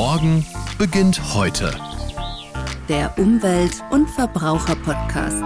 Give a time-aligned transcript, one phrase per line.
[0.00, 0.46] Morgen
[0.78, 1.76] beginnt heute.
[2.88, 5.42] Der Umwelt- und Verbraucher-Podcast.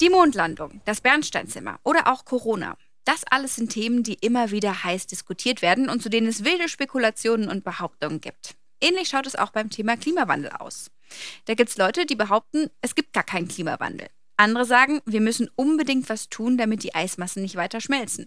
[0.00, 2.76] Die Mondlandung, das Bernsteinzimmer oder auch Corona.
[3.04, 6.68] Das alles sind Themen, die immer wieder heiß diskutiert werden und zu denen es wilde
[6.68, 8.56] Spekulationen und Behauptungen gibt.
[8.80, 10.90] Ähnlich schaut es auch beim Thema Klimawandel aus.
[11.44, 14.08] Da gibt es Leute, die behaupten, es gibt gar keinen Klimawandel.
[14.36, 18.26] Andere sagen, wir müssen unbedingt was tun, damit die Eismassen nicht weiter schmelzen.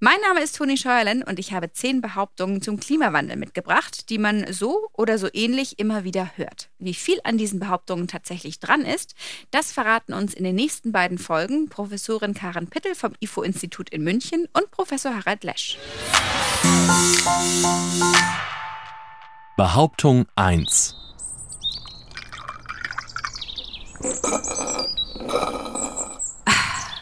[0.00, 4.52] Mein Name ist Toni Scheuerlen und ich habe zehn Behauptungen zum Klimawandel mitgebracht, die man
[4.52, 6.68] so oder so ähnlich immer wieder hört.
[6.78, 9.14] Wie viel an diesen Behauptungen tatsächlich dran ist,
[9.50, 14.46] das verraten uns in den nächsten beiden Folgen Professorin Karen Pittel vom IFO-Institut in München
[14.52, 15.78] und Professor Harald Lesch.
[19.56, 20.96] Behauptung 1.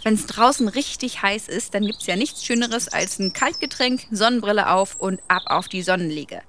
[0.04, 4.06] Wenn es draußen richtig heiß ist, dann gibt es ja nichts Schöneres als ein Kaltgetränk,
[4.10, 6.42] Sonnenbrille auf und ab auf die Sonnenliege.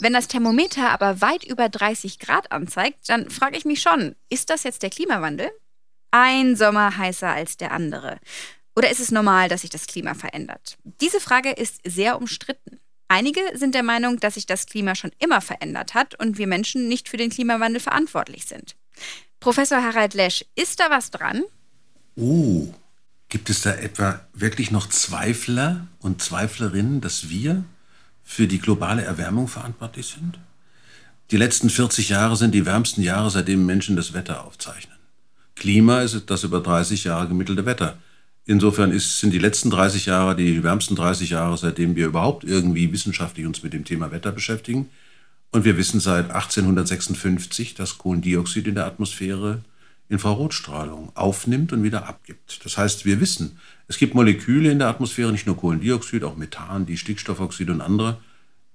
[0.00, 4.50] Wenn das Thermometer aber weit über 30 Grad anzeigt, dann frage ich mich schon, ist
[4.50, 5.50] das jetzt der Klimawandel?
[6.10, 8.18] Ein Sommer heißer als der andere.
[8.74, 10.76] Oder ist es normal, dass sich das Klima verändert?
[11.00, 12.80] Diese Frage ist sehr umstritten.
[13.08, 16.88] Einige sind der Meinung, dass sich das Klima schon immer verändert hat und wir Menschen
[16.88, 18.76] nicht für den Klimawandel verantwortlich sind.
[19.40, 21.44] Professor Harald Lesch, ist da was dran?
[22.16, 22.66] Oh,
[23.28, 27.64] Gibt es da etwa wirklich noch Zweifler und Zweiflerinnen, dass wir
[28.24, 30.38] für die globale Erwärmung verantwortlich sind?
[31.30, 34.96] Die letzten 40 Jahre sind die wärmsten Jahre, seitdem Menschen das Wetter aufzeichnen.
[35.56, 37.98] Klima ist das über 30 Jahre gemittelte Wetter.
[38.46, 42.90] Insofern ist, sind die letzten 30 Jahre die wärmsten 30 Jahre, seitdem wir überhaupt irgendwie
[42.92, 44.88] wissenschaftlich uns mit dem Thema Wetter beschäftigen.
[45.50, 49.62] Und wir wissen seit 1856, dass Kohlendioxid in der Atmosphäre
[50.08, 52.64] Infrarotstrahlung aufnimmt und wieder abgibt.
[52.64, 56.86] Das heißt, wir wissen, es gibt Moleküle in der Atmosphäre, nicht nur Kohlendioxid, auch Methan,
[56.86, 58.18] die Stickstoffoxide und andere,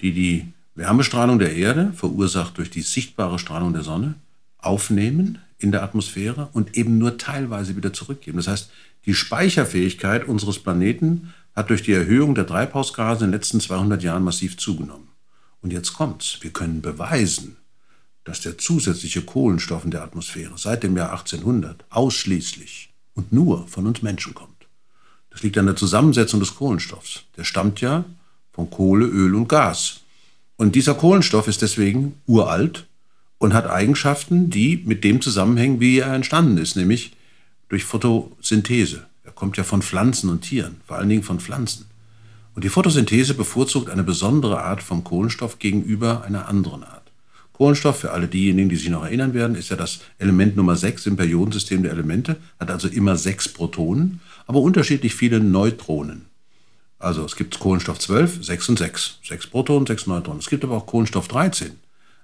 [0.02, 4.16] die die Wärmestrahlung der Erde, verursacht durch die sichtbare Strahlung der Sonne,
[4.58, 8.38] aufnehmen in der Atmosphäre und eben nur teilweise wieder zurückgeben.
[8.38, 8.72] Das heißt,
[9.06, 14.24] die Speicherfähigkeit unseres Planeten hat durch die Erhöhung der Treibhausgase in den letzten 200 Jahren
[14.24, 15.10] massiv zugenommen.
[15.62, 16.40] Und jetzt kommt's.
[16.42, 17.58] Wir können beweisen,
[18.24, 23.86] dass der zusätzliche Kohlenstoff in der Atmosphäre seit dem Jahr 1800 ausschließlich und nur von
[23.86, 24.54] uns Menschen kommt.
[25.30, 27.24] Das liegt an der Zusammensetzung des Kohlenstoffs.
[27.38, 28.06] Der stammt ja
[28.52, 30.02] von Kohle, Öl und Gas.
[30.58, 32.86] Und dieser Kohlenstoff ist deswegen uralt
[33.40, 37.14] und hat Eigenschaften, die mit dem zusammenhängen, wie er entstanden ist, nämlich
[37.68, 39.08] durch Photosynthese.
[39.24, 41.86] Er kommt ja von Pflanzen und Tieren, vor allen Dingen von Pflanzen.
[42.56, 47.03] Und die Photosynthese bevorzugt eine besondere Art von Kohlenstoff gegenüber einer anderen Art.
[47.64, 51.06] Kohlenstoff, für alle diejenigen, die sich noch erinnern werden, ist ja das Element Nummer 6
[51.06, 56.26] im Periodensystem der Elemente, hat also immer sechs Protonen, aber unterschiedlich viele Neutronen.
[57.00, 59.20] Also es gibt Kohlenstoff 12, 6 und 6.
[59.26, 60.42] 6 Protonen, 6 Neutronen.
[60.42, 61.72] Es gibt aber auch Kohlenstoff 13,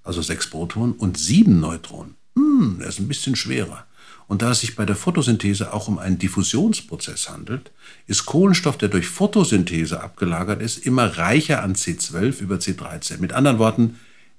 [0.04, 2.16] also 6 Protonen und 7 Neutronen.
[2.36, 3.86] Hm, der ist ein bisschen schwerer.
[4.28, 7.72] Und da es sich bei der Photosynthese auch um einen Diffusionsprozess handelt,
[8.08, 13.20] ist Kohlenstoff, der durch Photosynthese abgelagert ist, immer reicher an C12 über C13.
[13.20, 13.96] Mit anderen Worten,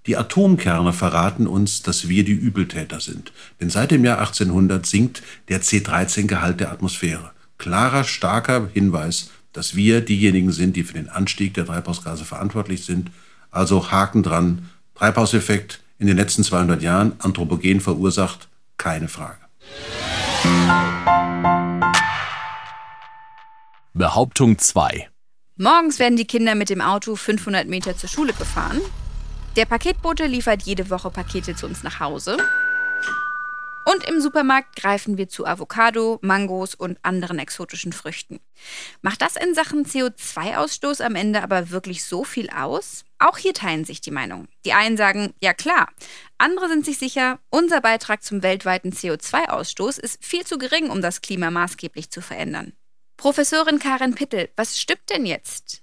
[0.06, 3.32] die Atomkerne verraten uns, dass wir die Übeltäter sind.
[3.60, 7.32] Denn seit dem Jahr 1800 sinkt der C13-Gehalt der Atmosphäre.
[7.58, 13.10] Klarer, starker Hinweis, dass wir diejenigen sind, die für den Anstieg der Treibhausgase verantwortlich sind.
[13.50, 14.70] Also Haken dran.
[14.94, 19.38] Treibhauseffekt in den letzten 200 Jahren anthropogen verursacht, keine Frage.
[23.92, 25.08] Behauptung 2.
[25.56, 28.80] Morgens werden die Kinder mit dem Auto 500 Meter zur Schule gefahren.
[29.56, 32.36] Der Paketbote liefert jede Woche Pakete zu uns nach Hause.
[33.84, 38.38] Und im Supermarkt greifen wir zu Avocado, Mangos und anderen exotischen Früchten.
[39.02, 43.04] Macht das in Sachen CO2-Ausstoß am Ende aber wirklich so viel aus?
[43.18, 44.46] Auch hier teilen sich die Meinungen.
[44.64, 45.88] Die einen sagen, ja klar.
[46.38, 51.22] Andere sind sich sicher, unser Beitrag zum weltweiten CO2-Ausstoß ist viel zu gering, um das
[51.22, 52.74] Klima maßgeblich zu verändern.
[53.16, 55.79] Professorin Karin Pittel, was stimmt denn jetzt?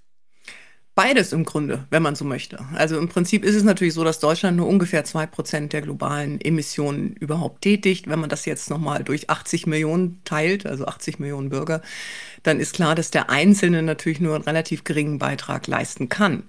[0.98, 2.58] Beides im Grunde, wenn man so möchte.
[2.74, 6.42] Also im Prinzip ist es natürlich so, dass Deutschland nur ungefähr zwei Prozent der globalen
[6.42, 8.10] Emissionen überhaupt tätigt.
[8.10, 11.84] Wenn man das jetzt nochmal durch 80 Millionen teilt, also 80 Millionen Bürger,
[12.42, 16.42] dann ist klar, dass der Einzelne natürlich nur einen relativ geringen Beitrag leisten kann.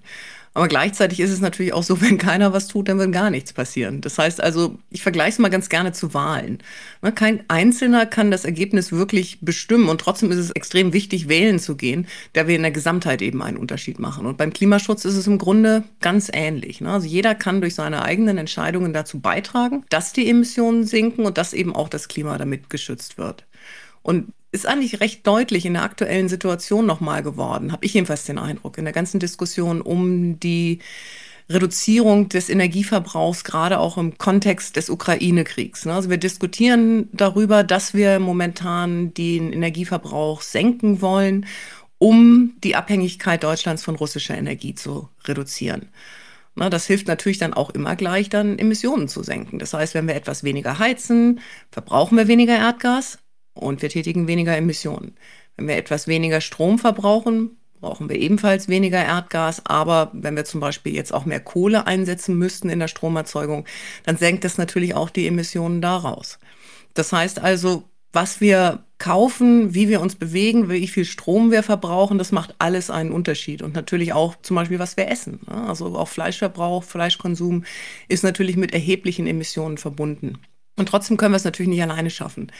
[0.53, 3.53] Aber gleichzeitig ist es natürlich auch so, wenn keiner was tut, dann wird gar nichts
[3.53, 4.01] passieren.
[4.01, 6.59] Das heißt also, ich vergleiche es mal ganz gerne zu Wahlen.
[7.01, 11.59] Ne, kein Einzelner kann das Ergebnis wirklich bestimmen und trotzdem ist es extrem wichtig, wählen
[11.59, 14.25] zu gehen, da wir in der Gesamtheit eben einen Unterschied machen.
[14.25, 16.81] Und beim Klimaschutz ist es im Grunde ganz ähnlich.
[16.81, 16.91] Ne?
[16.91, 21.53] Also jeder kann durch seine eigenen Entscheidungen dazu beitragen, dass die Emissionen sinken und dass
[21.53, 23.45] eben auch das Klima damit geschützt wird.
[24.01, 28.39] Und ist eigentlich recht deutlich in der aktuellen Situation nochmal geworden, habe ich jedenfalls den
[28.39, 30.79] Eindruck, in der ganzen Diskussion um die
[31.49, 35.85] Reduzierung des Energieverbrauchs, gerade auch im Kontext des Ukraine-Kriegs.
[35.85, 35.93] Ne?
[35.93, 41.47] Also wir diskutieren darüber, dass wir momentan den Energieverbrauch senken wollen,
[41.97, 45.89] um die Abhängigkeit Deutschlands von russischer Energie zu reduzieren.
[46.55, 49.59] Das hilft natürlich dann auch immer gleich, dann Emissionen zu senken.
[49.59, 51.39] Das heißt, wenn wir etwas weniger heizen,
[51.71, 53.17] verbrauchen wir weniger Erdgas
[53.59, 55.15] und wir tätigen weniger Emissionen.
[55.57, 59.65] Wenn wir etwas weniger Strom verbrauchen, brauchen wir ebenfalls weniger Erdgas.
[59.65, 63.65] Aber wenn wir zum Beispiel jetzt auch mehr Kohle einsetzen müssten in der Stromerzeugung,
[64.03, 66.39] dann senkt das natürlich auch die Emissionen daraus.
[66.93, 72.17] Das heißt also, was wir kaufen, wie wir uns bewegen, wie viel Strom wir verbrauchen,
[72.17, 73.61] das macht alles einen Unterschied.
[73.61, 75.41] Und natürlich auch zum Beispiel, was wir essen.
[75.47, 77.63] Also auch Fleischverbrauch, Fleischkonsum
[78.07, 80.39] ist natürlich mit erheblichen Emissionen verbunden.
[80.79, 82.51] Und trotzdem können wir es natürlich nicht alleine schaffen,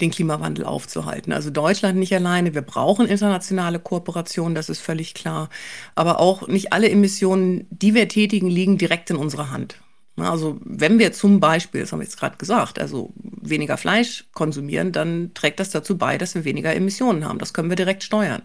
[0.00, 1.32] den Klimawandel aufzuhalten.
[1.32, 2.54] Also Deutschland nicht alleine.
[2.54, 5.48] Wir brauchen internationale Kooperation, das ist völlig klar.
[5.94, 9.76] Aber auch nicht alle Emissionen, die wir tätigen, liegen direkt in unserer Hand.
[10.16, 14.92] Also wenn wir zum Beispiel, das haben wir jetzt gerade gesagt, also weniger Fleisch konsumieren,
[14.92, 17.38] dann trägt das dazu bei, dass wir weniger Emissionen haben.
[17.38, 18.42] Das können wir direkt steuern.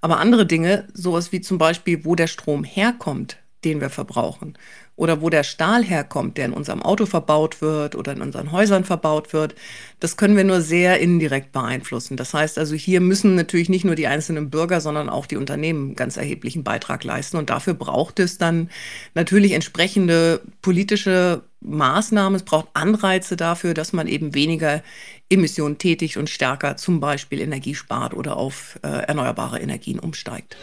[0.00, 4.56] Aber andere Dinge, sowas wie zum Beispiel, wo der Strom herkommt, den wir verbrauchen,
[4.98, 8.84] oder wo der Stahl herkommt, der in unserem Auto verbaut wird oder in unseren Häusern
[8.84, 9.54] verbaut wird,
[10.00, 12.16] das können wir nur sehr indirekt beeinflussen.
[12.16, 15.94] Das heißt also, hier müssen natürlich nicht nur die einzelnen Bürger, sondern auch die Unternehmen
[15.94, 17.36] ganz erheblichen Beitrag leisten.
[17.36, 18.70] Und dafür braucht es dann
[19.14, 22.34] natürlich entsprechende politische Maßnahmen.
[22.34, 24.82] Es braucht Anreize dafür, dass man eben weniger
[25.30, 30.56] Emissionen tätigt und stärker zum Beispiel Energie spart oder auf äh, erneuerbare Energien umsteigt.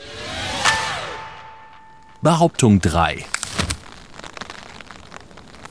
[2.21, 3.23] Behauptung 3.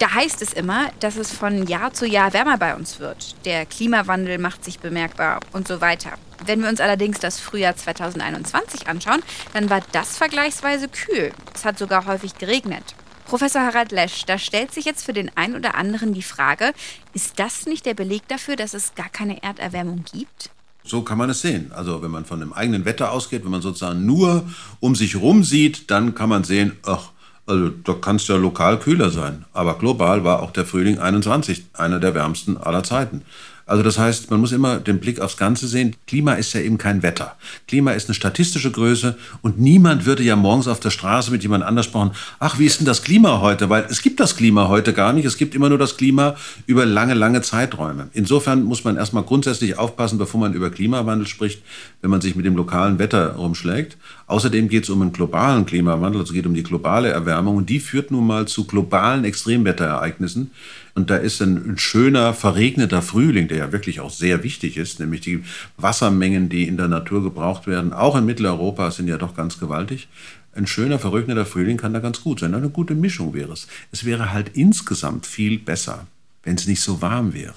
[0.05, 3.37] Da heißt es immer, dass es von Jahr zu Jahr wärmer bei uns wird.
[3.47, 6.11] Der Klimawandel macht sich bemerkbar und so weiter.
[6.45, 9.23] Wenn wir uns allerdings das Frühjahr 2021 anschauen,
[9.55, 11.33] dann war das vergleichsweise kühl.
[11.55, 12.95] Es hat sogar häufig geregnet.
[13.25, 16.75] Professor Harald Lesch, da stellt sich jetzt für den einen oder anderen die Frage,
[17.15, 20.51] ist das nicht der Beleg dafür, dass es gar keine Erderwärmung gibt?
[20.87, 21.73] So kann man es sehen.
[21.73, 24.47] Also wenn man von dem eigenen Wetter ausgeht, wenn man sozusagen nur
[24.81, 27.14] um sich rum sieht, dann kann man sehen, ach,
[27.47, 29.45] also da kann es ja lokal kühler sein.
[29.53, 33.23] Aber global war auch der Frühling 21 einer der wärmsten aller Zeiten.
[33.67, 35.97] Also das heißt, man muss immer den Blick aufs Ganze sehen.
[36.07, 37.37] Klima ist ja eben kein Wetter.
[37.67, 41.65] Klima ist eine statistische Größe und niemand würde ja morgens auf der Straße mit jemand
[41.65, 43.71] anders sprechen, ach, wie ist denn das Klima heute?
[43.71, 45.25] Weil es gibt das Klima heute gar nicht.
[45.25, 48.09] Es gibt immer nur das Klima über lange, lange Zeiträume.
[48.13, 51.63] Insofern muss man erstmal grundsätzlich aufpassen, bevor man über Klimawandel spricht,
[52.03, 53.97] wenn man sich mit dem lokalen Wetter rumschlägt.
[54.27, 57.81] Außerdem geht es um einen globalen Klimawandel, also geht um die globale Erwärmung und die
[57.81, 60.51] führt nun mal zu globalen Extremwetterereignissen.
[60.95, 65.01] Und da ist ein, ein, schöner, verregneter Frühling, der ja wirklich auch sehr wichtig ist,
[65.01, 65.43] nämlich die
[65.77, 70.09] Wassermengen, die in der Natur gebraucht werden, auch in Mitteleuropa sind ja doch ganz gewaltig.
[70.55, 72.55] Ein schöner, verregneter Frühling kann da ganz gut sein.
[72.55, 73.67] Eine gute Mischung wäre es.
[73.91, 76.07] Es wäre halt insgesamt viel besser,
[76.45, 77.55] wenn es nicht so warm wäre.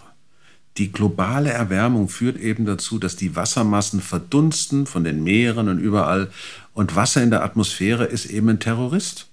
[0.77, 6.29] Die globale Erwärmung führt eben dazu, dass die Wassermassen verdunsten von den Meeren und überall.
[6.73, 9.27] Und Wasser in der Atmosphäre ist eben ein Terrorist.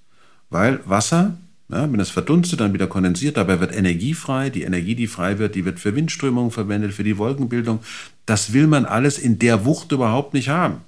[0.50, 1.36] Weil Wasser,
[1.70, 4.50] ja, wenn es verdunstet, dann wieder kondensiert, dabei wird Energie frei.
[4.50, 7.81] Die Energie, die frei wird, die wird für Windströmungen verwendet, für die Wolkenbildung.
[8.26, 10.82] Das will man alles in der Wucht überhaupt nicht haben.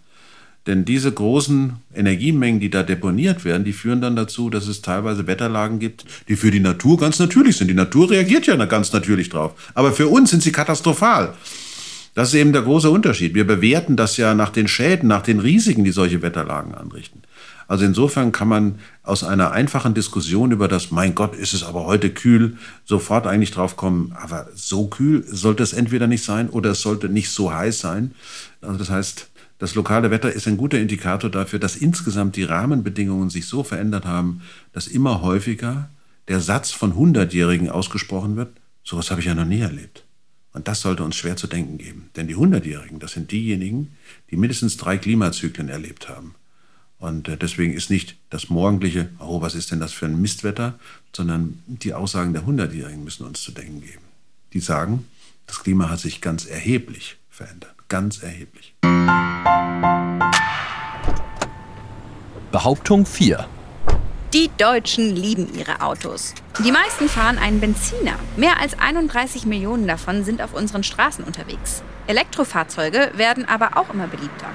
[0.66, 5.26] Denn diese großen Energiemengen, die da deponiert werden, die führen dann dazu, dass es teilweise
[5.26, 7.68] Wetterlagen gibt, die für die Natur ganz natürlich sind.
[7.68, 9.54] Die Natur reagiert ja ganz natürlich drauf.
[9.74, 11.34] Aber für uns sind sie katastrophal.
[12.14, 13.34] Das ist eben der große Unterschied.
[13.34, 17.22] Wir bewerten das ja nach den Schäden, nach den Risiken, die solche Wetterlagen anrichten.
[17.68, 21.84] Also insofern kann man aus einer einfachen Diskussion über das, mein Gott, ist es aber
[21.84, 26.70] heute kühl, sofort eigentlich drauf kommen, aber so kühl sollte es entweder nicht sein oder
[26.70, 28.14] es sollte nicht so heiß sein.
[28.60, 33.30] Also das heißt, das lokale Wetter ist ein guter Indikator dafür, dass insgesamt die Rahmenbedingungen
[33.30, 35.88] sich so verändert haben, dass immer häufiger
[36.28, 38.50] der Satz von Hundertjährigen ausgesprochen wird,
[38.84, 40.04] sowas habe ich ja noch nie erlebt.
[40.52, 42.10] Und das sollte uns schwer zu denken geben.
[42.16, 43.92] Denn die Hundertjährigen, das sind diejenigen,
[44.30, 46.34] die mindestens drei Klimazyklen erlebt haben.
[46.98, 50.78] Und äh, deswegen ist nicht das morgendliche, oh, was ist denn das für ein Mistwetter,
[51.14, 54.04] sondern die Aussagen der Hundertjährigen müssen uns zu denken geben.
[54.52, 55.06] Die sagen,
[55.46, 57.74] das Klima hat sich ganz erheblich verändert.
[57.88, 58.74] Ganz erheblich.
[62.50, 63.46] Behauptung 4.
[64.32, 66.34] Die Deutschen lieben ihre Autos.
[66.64, 68.18] Die meisten fahren einen Benziner.
[68.36, 71.82] Mehr als 31 Millionen davon sind auf unseren Straßen unterwegs.
[72.06, 74.48] Elektrofahrzeuge werden aber auch immer beliebter.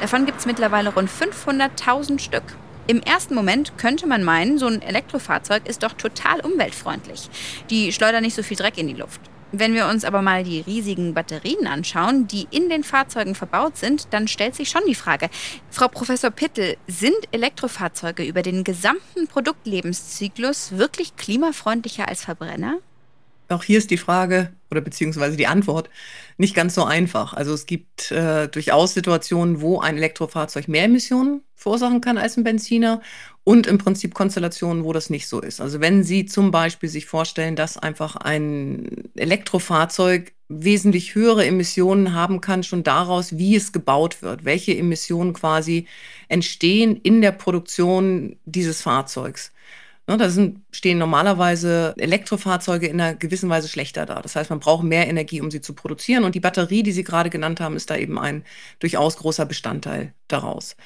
[0.00, 2.44] Davon gibt es mittlerweile rund 500.000 Stück.
[2.86, 7.30] Im ersten Moment könnte man meinen, so ein Elektrofahrzeug ist doch total umweltfreundlich.
[7.70, 9.20] Die schleudern nicht so viel Dreck in die Luft.
[9.52, 14.12] Wenn wir uns aber mal die riesigen Batterien anschauen, die in den Fahrzeugen verbaut sind,
[14.12, 15.30] dann stellt sich schon die Frage,
[15.70, 22.78] Frau Professor Pittel, sind Elektrofahrzeuge über den gesamten Produktlebenszyklus wirklich klimafreundlicher als Verbrenner?
[23.48, 25.90] Auch hier ist die Frage oder beziehungsweise die Antwort
[26.36, 27.34] nicht ganz so einfach.
[27.34, 32.44] Also es gibt äh, durchaus Situationen, wo ein Elektrofahrzeug mehr Emissionen verursachen kann als ein
[32.44, 33.00] Benziner
[33.44, 35.60] und im Prinzip Konstellationen, wo das nicht so ist.
[35.60, 42.40] Also wenn Sie zum Beispiel sich vorstellen, dass einfach ein Elektrofahrzeug wesentlich höhere Emissionen haben
[42.40, 45.86] kann, schon daraus, wie es gebaut wird, welche Emissionen quasi
[46.28, 49.52] entstehen in der Produktion dieses Fahrzeugs.
[50.06, 54.20] Ne, da sind, stehen normalerweise Elektrofahrzeuge in einer gewissen Weise schlechter da.
[54.20, 56.24] Das heißt, man braucht mehr Energie, um sie zu produzieren.
[56.24, 58.44] Und die Batterie, die Sie gerade genannt haben, ist da eben ein
[58.80, 60.76] durchaus großer Bestandteil daraus.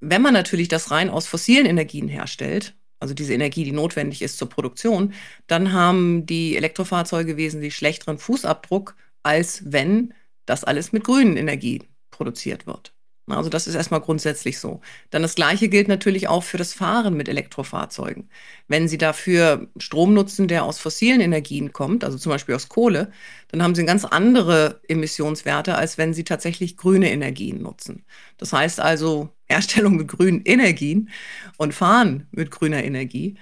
[0.00, 4.36] Wenn man natürlich das rein aus fossilen Energien herstellt, also diese Energie, die notwendig ist
[4.36, 5.14] zur Produktion,
[5.46, 10.12] dann haben die Elektrofahrzeuge wesentlich schlechteren Fußabdruck, als wenn
[10.44, 12.92] das alles mit grünen Energien produziert wird.
[13.36, 14.80] Also das ist erstmal grundsätzlich so.
[15.10, 18.28] Dann das Gleiche gilt natürlich auch für das Fahren mit Elektrofahrzeugen.
[18.68, 23.10] Wenn Sie dafür Strom nutzen, der aus fossilen Energien kommt, also zum Beispiel aus Kohle,
[23.48, 28.04] dann haben Sie ganz andere Emissionswerte, als wenn Sie tatsächlich grüne Energien nutzen.
[28.36, 31.10] Das heißt also Herstellung mit grünen Energien
[31.56, 33.36] und Fahren mit grüner Energie.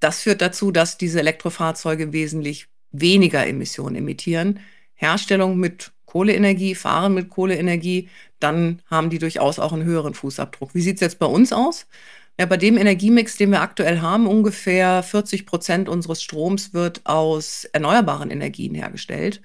[0.00, 4.60] Das führt dazu, dass diese Elektrofahrzeuge wesentlich weniger Emissionen emittieren.
[4.94, 10.74] Herstellung mit Kohleenergie, fahren mit Kohleenergie, dann haben die durchaus auch einen höheren Fußabdruck.
[10.74, 11.86] Wie sieht es jetzt bei uns aus?
[12.38, 17.64] Ja, bei dem Energiemix, den wir aktuell haben, ungefähr 40 Prozent unseres Stroms wird aus
[17.72, 19.40] erneuerbaren Energien hergestellt.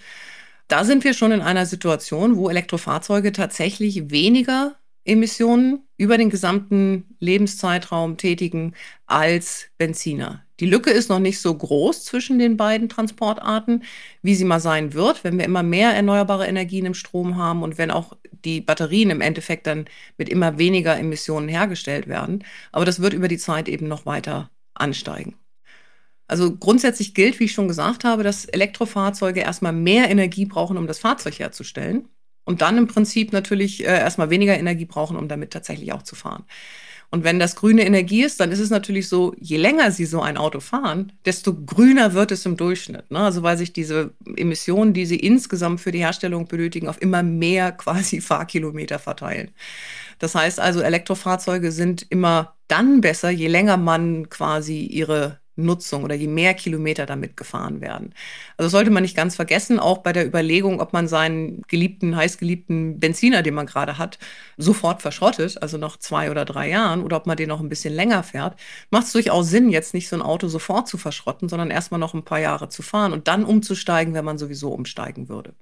[0.67, 4.75] Da sind wir schon in einer Situation, wo Elektrofahrzeuge tatsächlich weniger
[5.07, 8.73] Emissionen über den gesamten Lebenszeitraum tätigen
[9.05, 10.43] als Benziner.
[10.59, 13.83] Die Lücke ist noch nicht so groß zwischen den beiden Transportarten,
[14.21, 17.77] wie sie mal sein wird, wenn wir immer mehr erneuerbare Energien im Strom haben und
[17.77, 19.85] wenn auch die Batterien im Endeffekt dann
[20.17, 22.43] mit immer weniger Emissionen hergestellt werden.
[22.71, 25.35] Aber das wird über die Zeit eben noch weiter ansteigen.
[26.27, 30.87] Also grundsätzlich gilt, wie ich schon gesagt habe, dass Elektrofahrzeuge erstmal mehr Energie brauchen, um
[30.87, 32.09] das Fahrzeug herzustellen
[32.47, 36.15] und dann im Prinzip natürlich äh, erstmal weniger Energie brauchen, um damit tatsächlich auch zu
[36.15, 36.45] fahren.
[37.09, 40.21] Und wenn das grüne Energie ist, dann ist es natürlich so, je länger Sie so
[40.21, 43.11] ein Auto fahren, desto grüner wird es im Durchschnitt.
[43.11, 43.19] Ne?
[43.19, 47.71] Also weil sich diese Emissionen, die Sie insgesamt für die Herstellung benötigen, auf immer mehr
[47.73, 49.51] quasi Fahrkilometer verteilen.
[50.19, 56.15] Das heißt also, Elektrofahrzeuge sind immer dann besser, je länger man quasi ihre Nutzung oder
[56.15, 58.13] je mehr Kilometer damit gefahren werden.
[58.57, 62.99] Also sollte man nicht ganz vergessen, auch bei der Überlegung, ob man seinen geliebten, heißgeliebten
[62.99, 64.19] Benziner, den man gerade hat,
[64.57, 67.93] sofort verschrottet, also nach zwei oder drei Jahren, oder ob man den noch ein bisschen
[67.93, 68.59] länger fährt,
[68.91, 72.13] macht es durchaus Sinn, jetzt nicht so ein Auto sofort zu verschrotten, sondern erstmal noch
[72.13, 75.53] ein paar Jahre zu fahren und dann umzusteigen, wenn man sowieso umsteigen würde.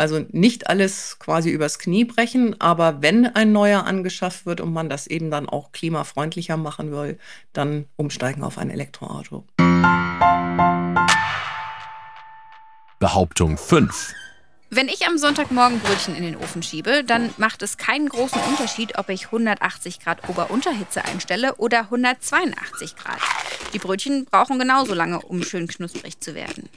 [0.00, 4.88] Also nicht alles quasi übers Knie brechen, aber wenn ein neuer angeschafft wird und man
[4.88, 7.18] das eben dann auch klimafreundlicher machen will,
[7.52, 9.44] dann umsteigen auf ein Elektroauto.
[12.98, 14.14] Behauptung 5.
[14.70, 18.96] Wenn ich am Sonntagmorgen Brötchen in den Ofen schiebe, dann macht es keinen großen Unterschied,
[18.96, 23.20] ob ich 180 Grad Ober-Unterhitze einstelle oder 182 Grad.
[23.74, 26.70] Die Brötchen brauchen genauso lange, um schön knusprig zu werden.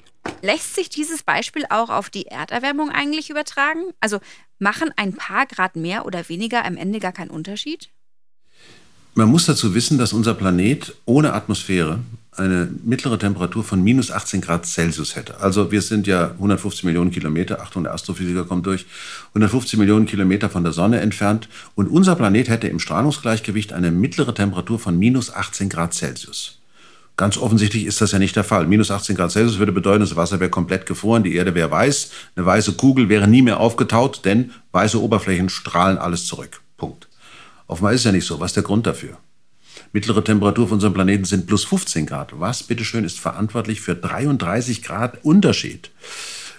[0.44, 3.80] Lässt sich dieses Beispiel auch auf die Erderwärmung eigentlich übertragen?
[4.02, 4.20] Also
[4.60, 7.88] machen ein paar Grad mehr oder weniger am Ende gar keinen Unterschied?
[9.14, 12.00] Man muss dazu wissen, dass unser Planet ohne Atmosphäre
[12.32, 15.40] eine mittlere Temperatur von minus 18 Grad Celsius hätte.
[15.40, 18.86] Also wir sind ja 150 Millionen Kilometer, Achtung, der Astrophysiker kommt durch,
[19.30, 24.34] 150 Millionen Kilometer von der Sonne entfernt und unser Planet hätte im Strahlungsgleichgewicht eine mittlere
[24.34, 26.60] Temperatur von minus 18 Grad Celsius.
[27.16, 28.66] Ganz offensichtlich ist das ja nicht der Fall.
[28.66, 32.12] Minus 18 Grad Celsius würde bedeuten, das Wasser wäre komplett gefroren, die Erde wäre weiß,
[32.36, 36.62] eine weiße Kugel wäre nie mehr aufgetaut, denn weiße Oberflächen strahlen alles zurück.
[36.78, 37.08] Punkt.
[37.68, 38.40] Offenbar ist es ja nicht so.
[38.40, 39.18] Was ist der Grund dafür?
[39.92, 42.40] Mittlere Temperatur von unserem Planeten sind plus 15 Grad.
[42.40, 45.92] Was, bitteschön, ist verantwortlich für 33 Grad Unterschied?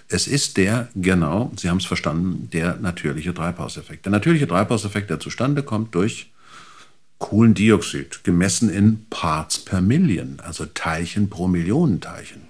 [0.07, 4.05] Es ist der, genau, Sie haben es verstanden, der natürliche Treibhauseffekt.
[4.05, 6.31] Der natürliche Treibhauseffekt, der zustande kommt durch
[7.19, 12.44] Kohlendioxid, gemessen in Parts per Million, also Teilchen pro Millionen Teilchen.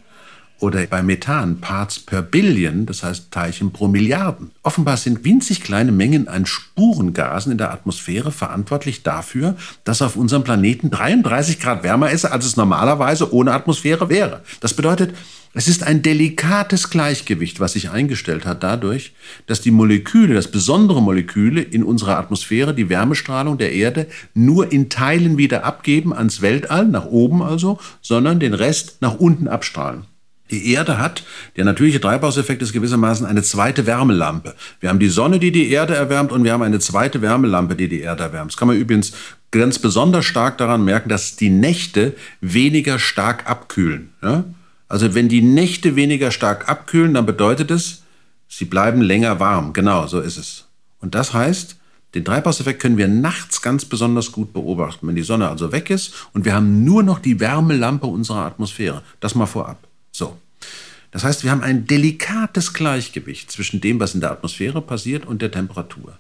[0.66, 4.50] Oder bei Methan Parts per Billion, das heißt Teilchen pro Milliarden.
[4.64, 10.44] Offenbar sind winzig kleine Mengen an Spurengasen in der Atmosphäre verantwortlich dafür, dass auf unserem
[10.44, 14.42] Planeten 33 Grad wärmer ist, als es normalerweise ohne Atmosphäre wäre.
[14.60, 15.14] Das bedeutet,
[15.54, 19.14] es ist ein delikates Gleichgewicht, was sich eingestellt hat dadurch,
[19.46, 24.90] dass die Moleküle, das besondere Moleküle in unserer Atmosphäre, die Wärmestrahlung der Erde, nur in
[24.90, 30.06] Teilen wieder abgeben ans Weltall, nach oben also, sondern den Rest nach unten abstrahlen.
[30.52, 31.24] Die Erde hat,
[31.56, 34.54] der natürliche Treibhauseffekt ist gewissermaßen eine zweite Wärmelampe.
[34.80, 37.88] Wir haben die Sonne, die die Erde erwärmt und wir haben eine zweite Wärmelampe, die
[37.88, 38.52] die Erde erwärmt.
[38.52, 39.14] Das kann man übrigens
[39.50, 44.14] ganz besonders stark daran merken, dass die Nächte weniger stark abkühlen.
[44.22, 44.44] Ja?
[44.88, 48.04] Also wenn die Nächte weniger stark abkühlen, dann bedeutet es,
[48.48, 49.74] sie bleiben länger warm.
[49.74, 50.68] Genau, so ist es.
[51.00, 51.78] Und das heißt,
[52.14, 56.14] den Treibhauseffekt können wir nachts ganz besonders gut beobachten, wenn die Sonne also weg ist
[56.34, 59.02] und wir haben nur noch die Wärmelampe unserer Atmosphäre.
[59.20, 59.80] Das mal vorab.
[60.18, 60.38] So.
[61.12, 65.42] Das heißt, wir haben ein delikates Gleichgewicht zwischen dem, was in der Atmosphäre passiert und
[65.42, 66.18] der Temperatur.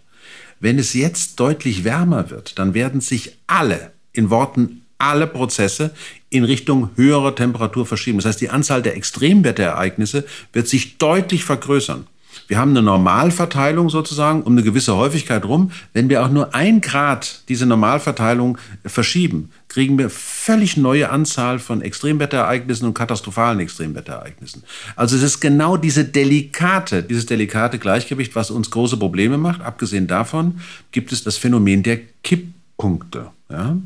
[0.60, 5.94] Wenn es jetzt deutlich wärmer wird, dann werden sich alle, in Worten alle Prozesse
[6.30, 8.20] in Richtung höherer Temperatur verschieben.
[8.20, 12.08] Das heißt, die Anzahl der Extremwetterereignisse wird sich deutlich vergrößern.
[12.48, 15.72] Wir haben eine Normalverteilung sozusagen um eine gewisse Häufigkeit rum.
[15.94, 21.82] Wenn wir auch nur ein Grad diese Normalverteilung verschieben, kriegen wir völlig neue Anzahl von
[21.82, 24.64] Extremwetterereignissen und katastrophalen Extremwetterereignissen.
[24.96, 29.62] Also es ist genau diese delikate, dieses delikate Gleichgewicht, was uns große Probleme macht.
[29.62, 30.60] Abgesehen davon
[30.92, 33.32] gibt es das Phänomen der Kipppunkte.
[33.50, 33.78] Ja?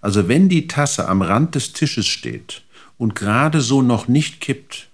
[0.00, 2.62] Also wenn die Tasse am Rand des Tisches steht
[2.96, 4.88] und gerade so noch nicht kippt,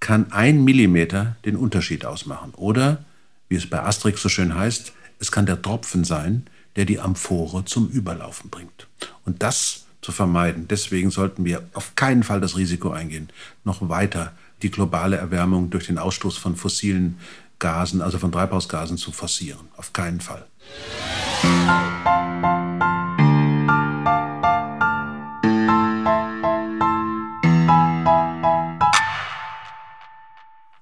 [0.00, 2.52] kann ein Millimeter den Unterschied ausmachen.
[2.54, 3.04] Oder,
[3.48, 7.64] wie es bei Asterix so schön heißt, es kann der Tropfen sein, der die Amphore
[7.64, 8.86] zum Überlaufen bringt.
[9.24, 10.68] Und das zu vermeiden.
[10.68, 13.28] Deswegen sollten wir auf keinen Fall das Risiko eingehen,
[13.64, 17.18] noch weiter die globale Erwärmung durch den Ausstoß von fossilen
[17.58, 19.68] Gasen, also von Treibhausgasen zu forcieren.
[19.76, 20.46] Auf keinen Fall.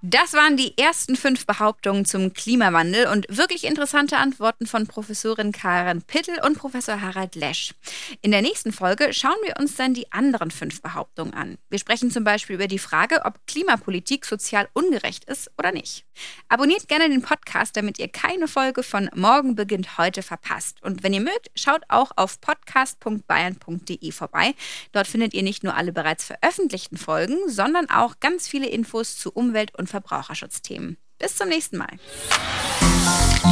[0.08, 6.00] Das waren die ersten fünf Behauptungen zum Klimawandel und wirklich interessante Antworten von Professorin Karen
[6.02, 7.74] Pittel und Professor Harald Lesch.
[8.22, 11.58] In der nächsten Folge schauen wir uns dann die anderen fünf Behauptungen an.
[11.70, 16.04] Wir sprechen zum Beispiel über die Frage, ob Klimapolitik sozial ungerecht ist oder nicht.
[16.48, 20.80] Abonniert gerne den Podcast, damit ihr keine Folge von Morgen beginnt heute verpasst.
[20.82, 24.54] Und wenn ihr mögt, schaut auch auf podcast.bayern.de vorbei.
[24.92, 29.32] Dort findet ihr nicht nur alle bereits veröffentlichten Folgen, sondern auch ganz viele Infos zu
[29.32, 30.98] Umwelt- und Verbraucherschutzthemen.
[31.18, 31.88] Bis zum nächsten Mal.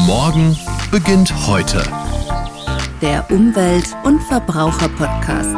[0.07, 0.57] Morgen
[0.91, 1.83] beginnt heute.
[3.01, 5.57] Der Umwelt- und Verbraucher-Podcast.